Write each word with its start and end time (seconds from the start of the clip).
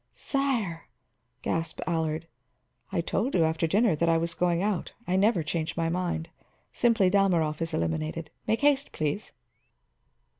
"Sire!" 0.15 0.87
gasped 1.43 1.79
Allard. 1.85 2.25
"I 2.91 3.01
told 3.01 3.35
you 3.35 3.43
after 3.43 3.67
dinner 3.67 3.95
that 3.95 4.09
I 4.09 4.17
was 4.17 4.33
going 4.33 4.63
out; 4.63 4.93
I 5.05 5.15
never 5.15 5.43
change 5.43 5.77
my 5.77 5.89
mind. 5.89 6.29
Simply, 6.73 7.07
Dalmorov 7.11 7.61
is 7.61 7.71
eliminated. 7.71 8.31
Make 8.47 8.61
haste, 8.61 8.93
please." 8.93 9.33